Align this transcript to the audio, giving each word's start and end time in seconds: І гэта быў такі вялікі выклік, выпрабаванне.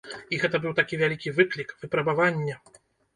І 0.35 0.37
гэта 0.43 0.59
быў 0.63 0.71
такі 0.79 0.97
вялікі 1.01 1.33
выклік, 1.39 1.75
выпрабаванне. 1.83 2.57